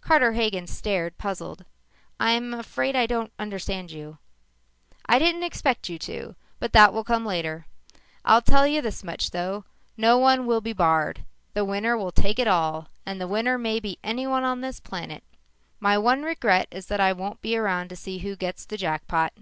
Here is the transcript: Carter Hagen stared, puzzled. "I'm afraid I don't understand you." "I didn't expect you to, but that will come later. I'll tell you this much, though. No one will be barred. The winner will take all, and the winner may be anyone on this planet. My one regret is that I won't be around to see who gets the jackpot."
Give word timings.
Carter 0.00 0.32
Hagen 0.32 0.66
stared, 0.66 1.18
puzzled. 1.18 1.64
"I'm 2.18 2.52
afraid 2.52 2.96
I 2.96 3.06
don't 3.06 3.32
understand 3.38 3.92
you." 3.92 4.18
"I 5.06 5.20
didn't 5.20 5.44
expect 5.44 5.88
you 5.88 6.00
to, 6.00 6.34
but 6.58 6.72
that 6.72 6.92
will 6.92 7.04
come 7.04 7.24
later. 7.24 7.64
I'll 8.24 8.42
tell 8.42 8.66
you 8.66 8.82
this 8.82 9.04
much, 9.04 9.30
though. 9.30 9.66
No 9.96 10.18
one 10.18 10.46
will 10.46 10.60
be 10.60 10.72
barred. 10.72 11.22
The 11.54 11.64
winner 11.64 11.96
will 11.96 12.10
take 12.10 12.40
all, 12.44 12.88
and 13.06 13.20
the 13.20 13.28
winner 13.28 13.56
may 13.56 13.78
be 13.78 14.00
anyone 14.02 14.42
on 14.42 14.62
this 14.62 14.80
planet. 14.80 15.22
My 15.78 15.96
one 15.96 16.24
regret 16.24 16.66
is 16.72 16.86
that 16.86 16.98
I 16.98 17.12
won't 17.12 17.40
be 17.40 17.56
around 17.56 17.88
to 17.90 17.94
see 17.94 18.18
who 18.18 18.34
gets 18.34 18.64
the 18.66 18.76
jackpot." 18.76 19.32